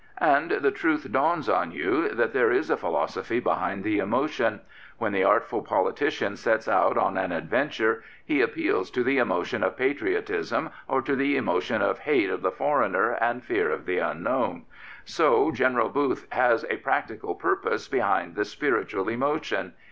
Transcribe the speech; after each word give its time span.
And 0.17 0.49
the 0.49 0.71
truth 0.71 1.11
dawns 1.11 1.47
on 1.47 1.71
you 1.71 2.09
that 2.09 2.33
there 2.33 2.51
is 2.51 2.71
a 2.71 2.75
philosophy 2.75 3.39
behind 3.39 3.83
the 3.83 3.99
emotion. 3.99 4.61
When 4.97 5.11
the 5.11 5.23
artful 5.23 5.61
politician 5.61 6.35
sets 6.37 6.67
out 6.67 6.97
on 6.97 7.19
an 7.19 7.31
adventure 7.31 8.03
he 8.25 8.41
appeals 8.41 8.89
to 8.89 9.03
the 9.03 9.19
emotion 9.19 9.61
of 9.61 9.77
patriotism 9.77 10.71
or 10.87 11.03
to 11.03 11.15
the 11.15 11.37
emotion 11.37 11.83
of 11.83 11.99
hate 11.99 12.31
of 12.31 12.41
the 12.41 12.49
foreigner 12.49 13.11
and 13.11 13.43
fear 13.43 13.69
of 13.69 13.85
the 13.85 13.99
unknown. 13.99 14.63
So 15.05 15.51
General 15.51 15.89
Booth 15.89 16.25
has 16.31 16.65
a 16.67 16.77
practical 16.77 17.35
purpose 17.35 17.87
behind 17.87 18.33
the 18.33 18.43
spiritual 18.45 19.07
emotion. 19.07 19.73